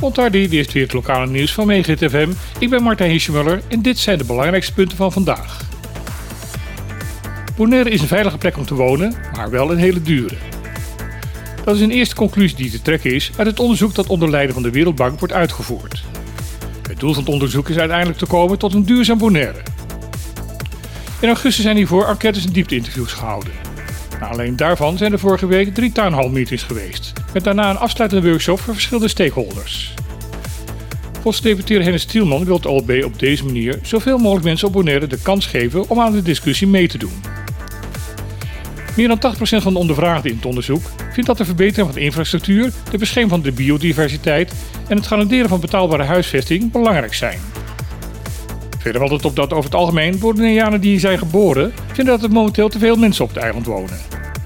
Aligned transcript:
Montardi, 0.00 0.48
die 0.48 0.60
is 0.60 0.72
weer 0.72 0.82
het 0.82 0.92
lokale 0.92 1.26
nieuws 1.26 1.52
van 1.52 1.66
Megahit 1.66 2.10
FM. 2.10 2.30
Ik 2.58 2.70
ben 2.70 2.82
Martijn 2.82 3.10
Hischemuller 3.10 3.62
en 3.68 3.82
dit 3.82 3.98
zijn 3.98 4.18
de 4.18 4.24
belangrijkste 4.24 4.72
punten 4.72 4.96
van 4.96 5.12
vandaag. 5.12 5.60
Bonaire 7.56 7.90
is 7.90 8.00
een 8.00 8.06
veilige 8.06 8.38
plek 8.38 8.56
om 8.56 8.64
te 8.64 8.74
wonen, 8.74 9.14
maar 9.36 9.50
wel 9.50 9.70
een 9.70 9.78
hele 9.78 10.02
dure. 10.02 10.36
Dat 11.64 11.74
is 11.74 11.80
een 11.80 11.90
eerste 11.90 12.14
conclusie 12.14 12.56
die 12.56 12.70
te 12.70 12.82
trekken 12.82 13.14
is 13.14 13.30
uit 13.36 13.46
het 13.46 13.60
onderzoek 13.60 13.94
dat 13.94 14.06
onder 14.06 14.30
leiding 14.30 14.54
van 14.54 14.62
de 14.62 14.70
Wereldbank 14.70 15.18
wordt 15.18 15.34
uitgevoerd. 15.34 16.02
Het 16.88 17.00
doel 17.00 17.12
van 17.14 17.22
het 17.22 17.32
onderzoek 17.32 17.68
is 17.68 17.78
uiteindelijk 17.78 18.18
te 18.18 18.26
komen 18.26 18.58
tot 18.58 18.74
een 18.74 18.84
duurzaam 18.84 19.18
Bonaire. 19.18 19.62
In 21.20 21.28
augustus 21.28 21.64
zijn 21.64 21.76
hiervoor 21.76 22.06
enquêtes 22.06 22.46
en 22.46 22.52
diepte-interviews 22.52 23.12
gehouden. 23.12 23.71
Alleen 24.30 24.56
daarvan 24.56 24.96
zijn 24.96 25.12
er 25.12 25.18
vorige 25.18 25.46
week 25.46 25.74
drie 25.74 25.92
townhall 25.92 26.28
meetings 26.28 26.62
geweest, 26.62 27.12
met 27.32 27.44
daarna 27.44 27.70
een 27.70 27.78
afsluitende 27.78 28.28
workshop 28.28 28.60
voor 28.60 28.74
verschillende 28.74 29.08
stakeholders. 29.08 29.94
Volgens 31.12 31.42
deputeer 31.42 31.82
Hennis 31.82 32.04
Tielman 32.04 32.44
wil 32.44 32.56
het 32.56 32.66
OLB 32.66 33.02
op 33.04 33.18
deze 33.18 33.44
manier 33.44 33.78
zoveel 33.82 34.18
mogelijk 34.18 34.44
mensen 34.44 34.72
Bonaire 34.72 35.06
de 35.06 35.22
kans 35.22 35.46
geven 35.46 35.88
om 35.88 36.00
aan 36.00 36.12
de 36.12 36.22
discussie 36.22 36.66
mee 36.66 36.88
te 36.88 36.98
doen. 36.98 37.22
Meer 38.96 39.08
dan 39.08 39.34
80% 39.36 39.38
van 39.40 39.72
de 39.72 39.78
ondervraagden 39.78 40.30
in 40.30 40.36
het 40.36 40.46
onderzoek 40.46 40.82
vindt 41.12 41.26
dat 41.26 41.38
de 41.38 41.44
verbetering 41.44 41.86
van 41.86 41.98
de 41.98 42.04
infrastructuur, 42.04 42.72
de 42.90 42.98
bescherming 42.98 43.32
van 43.32 43.42
de 43.42 43.52
biodiversiteit 43.52 44.52
en 44.88 44.96
het 44.96 45.06
garanderen 45.06 45.48
van 45.48 45.60
betaalbare 45.60 46.02
huisvesting 46.02 46.72
belangrijk 46.72 47.14
zijn. 47.14 47.38
Verder 48.82 49.00
valt 49.00 49.12
het 49.12 49.24
op 49.24 49.36
dat 49.36 49.52
over 49.52 49.64
het 49.64 49.74
algemeen 49.74 50.18
Bonaireanen 50.18 50.80
die 50.80 50.90
hier 50.90 51.00
zijn 51.00 51.18
geboren 51.18 51.72
vinden 51.92 52.14
dat 52.14 52.22
er 52.22 52.30
momenteel 52.30 52.68
te 52.68 52.78
veel 52.78 52.96
mensen 52.96 53.24
op 53.24 53.34
het 53.34 53.42
eiland 53.42 53.66
wonen. 53.66 53.98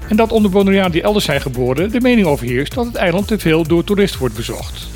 En 0.09 0.15
dat 0.15 0.31
onder 0.31 0.51
Bonaireanen 0.51 0.91
die 0.91 1.01
elders 1.01 1.25
zijn 1.25 1.41
geboren 1.41 1.91
de 1.91 2.01
mening 2.01 2.27
overheerst 2.27 2.73
dat 2.73 2.85
het 2.85 2.95
eiland 2.95 3.27
te 3.27 3.39
veel 3.39 3.63
door 3.63 3.83
toeristen 3.83 4.19
wordt 4.19 4.35
bezocht. 4.35 4.87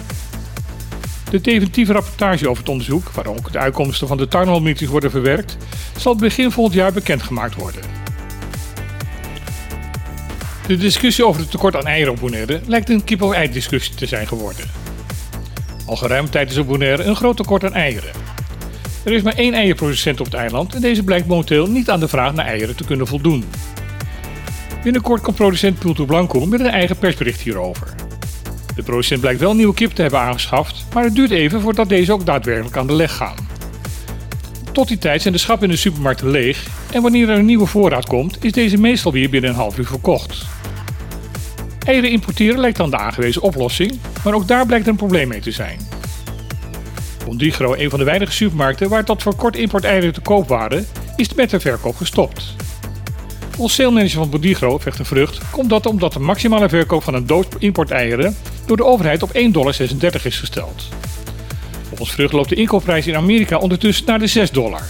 De 1.30 1.41
definitieve 1.41 1.94
rapportage 1.94 2.50
over 2.50 2.64
het 2.64 2.72
onderzoek, 2.72 3.09
waar 3.09 3.28
ook 3.28 3.52
de 3.52 3.59
uitkomsten 3.59 4.08
van 4.08 4.17
de 4.17 4.28
townhall 4.28 4.59
meetings 4.59 4.92
worden 4.92 5.11
verwerkt, 5.11 5.58
zal 5.98 6.16
begin 6.16 6.52
volgend 6.52 6.76
jaar 6.76 6.94
bekendgemaakt 6.94 7.55
worden. 7.55 7.81
De 10.67 10.78
discussie 10.78 11.26
over 11.26 11.42
het 11.42 11.52
tekort 11.52 11.76
aan 11.76 11.88
eieren 11.88 12.14
op 12.14 12.20
Bonaire 12.20 12.59
lijkt 12.66 12.89
een 12.89 13.03
kip-of-ei 13.03 13.52
discussie 13.52 13.95
te 13.95 14.05
zijn 14.05 14.28
geworden. 14.28 14.66
Al 15.86 15.95
geruime 15.95 16.30
tijd 16.30 16.52
is 16.52 16.58
op 16.58 16.67
Bonaire 16.67 17.03
een 17.03 17.16
groot 17.16 17.38
tekort 17.38 17.64
aan 17.64 17.73
eieren. 17.73 18.30
Er 19.03 19.11
is 19.11 19.21
maar 19.21 19.35
één 19.35 19.53
eierproducent 19.53 20.19
op 20.19 20.25
het 20.25 20.35
eiland 20.35 20.75
en 20.75 20.81
deze 20.81 21.03
blijkt 21.03 21.27
momenteel 21.27 21.67
niet 21.67 21.89
aan 21.89 21.99
de 21.99 22.07
vraag 22.07 22.33
naar 22.33 22.45
eieren 22.45 22.75
te 22.75 22.83
kunnen 22.83 23.08
voldoen. 23.08 23.43
Binnenkort 24.83 25.21
komt 25.21 25.35
producent 25.35 25.80
Pulto 25.80 26.05
Blanco 26.05 26.45
met 26.45 26.59
een 26.59 26.66
eigen 26.66 26.97
persbericht 26.97 27.41
hierover. 27.41 27.88
De 28.75 28.83
producent 28.83 29.21
blijkt 29.21 29.39
wel 29.39 29.55
nieuwe 29.55 29.73
kip 29.73 29.91
te 29.91 30.02
hebben 30.02 30.19
aangeschaft, 30.19 30.85
maar 30.93 31.03
het 31.03 31.16
duurt 31.16 31.31
even 31.31 31.61
voordat 31.61 31.89
deze 31.89 32.13
ook 32.13 32.25
daadwerkelijk 32.25 32.77
aan 32.77 32.88
de 32.88 32.93
leg 32.93 33.16
gaan. 33.16 33.35
Tot 34.71 34.88
die 34.88 34.97
tijd 34.97 35.21
zijn 35.21 35.33
de 35.33 35.39
schappen 35.39 35.67
in 35.67 35.73
de 35.73 35.80
supermarkten 35.80 36.30
leeg 36.30 36.67
en 36.91 37.02
wanneer 37.02 37.30
er 37.30 37.38
een 37.38 37.45
nieuwe 37.45 37.65
voorraad 37.65 38.05
komt, 38.05 38.43
is 38.43 38.52
deze 38.52 38.77
meestal 38.77 39.11
weer 39.11 39.30
binnen 39.30 39.49
een 39.49 39.55
half 39.55 39.77
uur 39.77 39.86
verkocht. 39.86 40.45
Eieren 41.86 42.11
importeren 42.11 42.59
lijkt 42.59 42.77
dan 42.77 42.89
de 42.89 42.97
aangewezen 42.97 43.41
oplossing, 43.41 43.99
maar 44.23 44.33
ook 44.33 44.47
daar 44.47 44.65
blijkt 44.65 44.86
er 44.86 44.91
een 44.91 44.97
probleem 44.97 45.27
mee 45.27 45.39
te 45.39 45.52
zijn. 45.52 45.80
Bondigro, 47.25 47.73
een 47.73 47.89
van 47.89 48.00
de 48.00 48.05
weinige 48.05 48.31
supermarkten 48.31 48.89
waar 48.89 49.05
tot 49.05 49.23
voor 49.23 49.36
kort 49.36 49.55
import 49.55 49.83
eieren 49.83 50.14
te 50.14 50.22
koop 50.22 50.47
waren, 50.47 50.88
is 51.16 51.33
met 51.33 51.50
de 51.50 51.59
verkoop 51.59 51.95
gestopt. 51.95 52.55
Volgens 53.50 53.75
salesmanager 53.75 54.17
van 54.17 54.30
Bondigro, 54.30 54.77
Vecht 54.77 55.00
Vrucht, 55.02 55.42
komt 55.52 55.69
dat 55.69 55.86
omdat 55.86 56.14
de 56.14 56.19
maximale 56.19 56.69
verkoop 56.69 57.03
van 57.03 57.14
een 57.14 57.25
doos 57.25 57.45
importeieren 57.59 58.36
door 58.66 58.77
de 58.77 58.86
overheid 58.86 59.23
op 59.23 59.31
1,36 59.33 59.52
dollar 59.52 59.75
is 60.23 60.39
gesteld. 60.39 60.89
Volgens 61.88 62.11
Vrucht 62.11 62.33
loopt 62.33 62.49
de 62.49 62.55
inkoopprijs 62.55 63.08
in 63.08 63.16
Amerika 63.16 63.58
ondertussen 63.58 64.05
naar 64.05 64.19
de 64.19 64.27
6 64.27 64.52
dollar. 64.52 64.83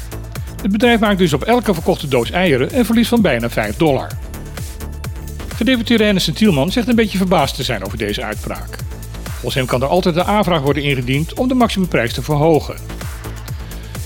Het 0.61 0.71
bedrijf 0.71 0.99
maakt 0.99 1.17
dus 1.17 1.33
op 1.33 1.43
elke 1.43 1.73
verkochte 1.73 2.07
doos 2.07 2.31
eieren 2.31 2.77
een 2.77 2.85
verlies 2.85 3.07
van 3.07 3.21
bijna 3.21 3.49
5 3.49 3.77
dollar. 3.77 4.07
Gedeputeerde 5.55 6.03
Hennis 6.03 6.29
Tielman 6.33 6.71
zegt 6.71 6.87
een 6.87 6.95
beetje 6.95 7.17
verbaasd 7.17 7.55
te 7.55 7.63
zijn 7.63 7.85
over 7.85 7.97
deze 7.97 8.23
uitspraak. 8.23 8.77
Volgens 9.41 9.55
hem 9.55 9.65
kan 9.65 9.81
er 9.81 9.87
altijd 9.87 10.15
een 10.15 10.23
aanvraag 10.23 10.61
worden 10.61 10.83
ingediend 10.83 11.33
om 11.33 11.47
de 11.47 11.53
maximumprijs 11.53 12.13
te 12.13 12.21
verhogen. 12.21 12.75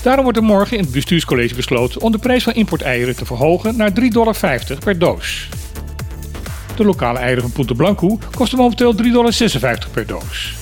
Daarom 0.02 0.22
wordt 0.22 0.38
er 0.38 0.44
morgen 0.44 0.76
in 0.76 0.82
het 0.82 0.92
bestuurscollege 0.92 1.54
besloten 1.54 2.00
om 2.00 2.12
de 2.12 2.18
prijs 2.18 2.44
van 2.44 2.52
importeieren 2.52 3.16
te 3.16 3.24
verhogen 3.24 3.76
naar 3.76 3.90
3,50 4.00 4.08
dollar 4.08 4.36
per 4.84 4.98
doos. 4.98 5.48
De 6.76 6.84
lokale 6.84 7.18
eieren 7.18 7.42
van 7.42 7.52
Punta 7.52 7.74
Blanco 7.74 8.18
kosten 8.34 8.58
momenteel 8.58 8.94
3,56 8.94 9.00
dollar 9.12 9.86
per 9.92 10.06
doos. 10.06 10.54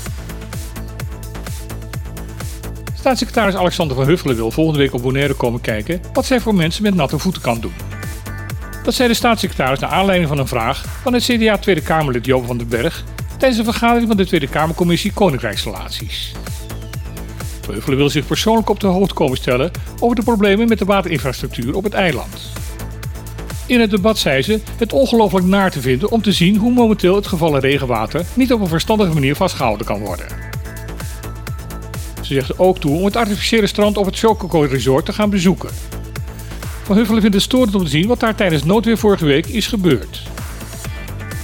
Staatssecretaris 2.95 3.55
Alexander 3.55 3.97
van 3.97 4.07
Huffelen 4.07 4.37
wil 4.37 4.51
volgende 4.51 4.79
week 4.79 4.95
op 4.95 5.03
Bonaire 5.03 5.35
komen 5.35 5.61
kijken 5.61 6.01
wat 6.13 6.27
zij 6.27 6.41
voor 6.41 6.55
mensen 6.55 6.83
met 6.83 6.95
natte 6.95 7.19
voeten 7.19 7.43
kan 7.43 7.61
doen. 7.61 7.75
Dat 8.85 8.95
zei 8.95 9.09
de 9.09 9.15
staatssecretaris 9.15 9.79
naar 9.79 9.91
aanleiding 9.91 10.29
van 10.29 10.39
een 10.39 10.49
vraag 10.49 10.85
van 11.03 11.13
het 11.13 11.23
CDA 11.23 11.59
Tweede 11.59 11.81
Kamerlid 11.81 12.27
Joop 12.27 12.47
van 12.47 12.59
den 12.59 12.69
Berg 12.69 13.05
tijdens 13.39 13.59
een 13.59 13.73
vergadering 13.73 14.09
van 14.09 14.17
de 14.17 14.27
Tweede 14.27 14.49
Kamercommissie 14.49 15.13
Koninkrijksrelaties. 15.13 16.33
Huffelen 17.73 17.99
wil 17.99 18.11
zich 18.11 18.27
persoonlijk 18.27 18.69
op 18.69 18.81
de 18.81 18.87
hoogte 18.87 19.15
komen 19.15 19.37
stellen 19.37 19.71
over 20.01 20.17
de 20.17 20.23
problemen 20.23 20.69
met 20.69 20.79
de 20.79 20.85
waterinfrastructuur 20.85 21.77
op 21.77 21.85
het 21.85 21.95
eiland. 21.95 22.53
In 23.67 23.81
het 23.81 23.91
debat 23.91 24.19
zei 24.19 24.43
ze 24.43 24.61
het 24.77 24.93
ongelooflijk 24.93 25.47
naar 25.47 25.71
te 25.71 25.81
vinden 25.81 26.11
om 26.11 26.23
te 26.23 26.33
zien 26.33 26.57
hoe 26.57 26.73
momenteel 26.73 27.15
het 27.15 27.27
gevallen 27.27 27.61
regenwater 27.61 28.25
niet 28.35 28.53
op 28.53 28.61
een 28.61 28.69
verstandige 28.69 29.15
manier 29.15 29.37
vastgehouden 29.37 29.87
kan 29.87 30.01
worden. 30.01 30.27
Ze 32.21 32.35
zegt 32.35 32.59
ook 32.59 32.79
toe 32.79 32.99
om 32.99 33.05
het 33.05 33.17
artificiële 33.17 33.67
strand 33.67 33.97
op 33.97 34.07
het 34.07 34.19
Chococo 34.19 34.61
Resort 34.61 35.05
te 35.05 35.13
gaan 35.13 35.31
bezoeken. 35.31 35.71
Van 36.83 36.97
Huffelen 36.97 37.21
vindt 37.21 37.37
het 37.37 37.45
storend 37.45 37.75
om 37.75 37.85
te 37.85 37.91
zien 37.91 38.07
wat 38.07 38.21
daar 38.21 38.35
tijdens 38.35 38.65
noodweer 38.65 38.99
vorige 38.99 39.25
week 39.25 39.47
is 39.47 39.67
gebeurd. 39.67 40.23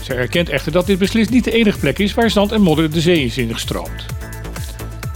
Zij 0.00 0.16
erkent 0.16 0.48
echter 0.48 0.72
dat 0.72 0.86
dit 0.86 0.98
beslist 0.98 1.30
niet 1.30 1.44
de 1.44 1.52
enige 1.52 1.78
plek 1.78 1.98
is 1.98 2.14
waar 2.14 2.30
zand 2.30 2.52
en 2.52 2.60
modder 2.60 2.90
de 2.90 3.00
zee 3.00 3.24
is 3.24 3.38
ingestroomd. 3.38 4.06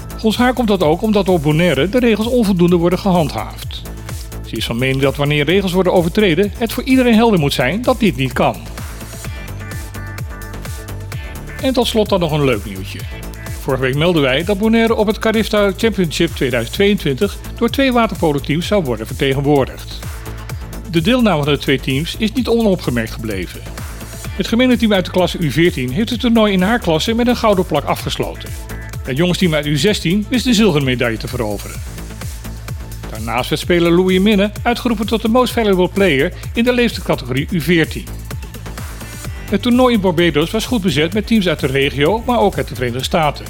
Volgens 0.08 0.36
haar 0.36 0.52
komt 0.52 0.68
dat 0.68 0.82
ook 0.82 1.02
omdat 1.02 1.28
op 1.28 1.42
Bonaire 1.42 1.88
de 1.88 1.98
regels 1.98 2.26
onvoldoende 2.26 2.76
worden 2.76 2.98
gehandhaafd. 2.98 3.82
Ze 4.46 4.56
is 4.56 4.64
van 4.64 4.78
mening 4.78 5.02
dat 5.02 5.16
wanneer 5.16 5.44
regels 5.44 5.72
worden 5.72 5.92
overtreden, 5.92 6.52
het 6.56 6.72
voor 6.72 6.82
iedereen 6.82 7.14
helder 7.14 7.38
moet 7.38 7.52
zijn 7.52 7.82
dat 7.82 8.00
dit 8.00 8.16
niet 8.16 8.32
kan. 8.32 8.56
En 11.62 11.72
tot 11.72 11.86
slot 11.86 12.08
dan 12.08 12.20
nog 12.20 12.32
een 12.32 12.44
leuk 12.44 12.64
nieuwtje. 12.64 12.98
Vorige 13.60 13.82
week 13.82 13.94
melden 13.94 14.22
wij 14.22 14.44
dat 14.44 14.58
Bonaire 14.58 14.94
op 14.94 15.06
het 15.06 15.18
Carifta 15.18 15.72
Championship 15.76 16.30
2022 16.30 17.38
door 17.56 17.70
twee 17.70 17.92
waterpolo-teams 17.92 18.66
zou 18.66 18.84
worden 18.84 19.06
vertegenwoordigd. 19.06 19.98
De 20.90 21.00
deelname 21.00 21.44
van 21.44 21.52
de 21.52 21.58
twee 21.58 21.80
teams 21.80 22.16
is 22.18 22.32
niet 22.32 22.48
onopgemerkt 22.48 23.10
gebleven. 23.10 23.60
Het 24.36 24.48
gemeenteteam 24.48 24.92
uit 24.92 25.04
de 25.04 25.10
klasse 25.10 25.38
U14 25.38 25.92
heeft 25.92 26.10
het 26.10 26.20
toernooi 26.20 26.52
in 26.52 26.62
haar 26.62 26.78
klasse 26.78 27.14
met 27.14 27.26
een 27.26 27.36
gouden 27.36 27.66
plak 27.66 27.84
afgesloten. 27.84 28.48
Het 29.04 29.16
jongsteam 29.16 29.54
uit 29.54 29.66
U16 29.66 30.28
wist 30.28 30.44
de 30.44 30.54
zilveren 30.54 30.84
medaille 30.84 31.16
te 31.16 31.28
veroveren. 31.28 31.80
Daarnaast 33.10 33.48
werd 33.48 33.60
speler 33.60 33.92
Louis 33.92 34.18
Minne 34.18 34.50
uitgeroepen 34.62 35.06
tot 35.06 35.22
de 35.22 35.28
most 35.28 35.52
valuable 35.52 35.88
player 35.88 36.32
in 36.54 36.64
de 36.64 36.72
leeftijdscategorie 36.72 37.48
U14. 37.52 38.02
Het 39.50 39.62
toernooi 39.62 39.94
in 39.94 40.00
Barbados 40.00 40.50
was 40.50 40.66
goed 40.66 40.82
bezet 40.82 41.14
met 41.14 41.26
teams 41.26 41.48
uit 41.48 41.60
de 41.60 41.66
regio, 41.66 42.22
maar 42.26 42.38
ook 42.38 42.56
uit 42.56 42.68
de 42.68 42.74
Verenigde 42.74 43.04
Staten. 43.04 43.46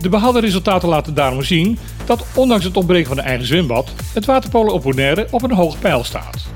De 0.00 0.08
behaalde 0.08 0.40
resultaten 0.40 0.88
laten 0.88 1.14
daarom 1.14 1.42
zien 1.42 1.78
dat, 2.06 2.24
ondanks 2.34 2.64
het 2.64 2.76
ontbreken 2.76 3.08
van 3.08 3.18
een 3.18 3.24
eigen 3.24 3.46
zwembad, 3.46 3.92
het 4.12 4.24
waterpolo 4.24 4.72
op 4.72 4.82
Bonaire 4.82 5.26
op 5.30 5.42
een 5.42 5.52
hoog 5.52 5.78
pijl 5.78 6.04
staat. 6.04 6.47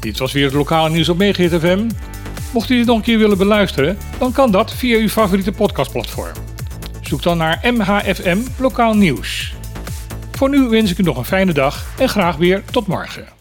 Dit 0.00 0.18
was 0.18 0.32
weer 0.32 0.44
het 0.44 0.54
lokale 0.54 0.90
nieuws 0.90 1.08
op 1.08 1.18
Megahit. 1.18 1.84
Mocht 2.52 2.70
u 2.70 2.76
dit 2.76 2.86
nog 2.86 2.96
een 2.96 3.02
keer 3.02 3.18
willen 3.18 3.38
beluisteren, 3.38 3.98
dan 4.18 4.32
kan 4.32 4.50
dat 4.50 4.74
via 4.74 4.98
uw 4.98 5.08
favoriete 5.08 5.52
podcastplatform. 5.52 6.32
Zoek 7.00 7.22
dan 7.22 7.36
naar 7.38 7.60
MHFM 7.62 8.38
Lokaal 8.58 8.94
Nieuws. 8.94 9.54
Voor 10.32 10.48
nu 10.48 10.68
wens 10.68 10.90
ik 10.90 10.98
u 10.98 11.02
nog 11.02 11.16
een 11.16 11.24
fijne 11.24 11.52
dag 11.52 11.86
en 11.98 12.08
graag 12.08 12.36
weer 12.36 12.62
tot 12.70 12.86
morgen. 12.86 13.35